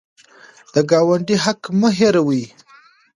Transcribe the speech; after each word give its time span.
د 0.73 0.75
ګاونډي 0.91 1.35
حق 1.45 1.61
مه 1.79 1.89
هېروئ. 1.97 2.43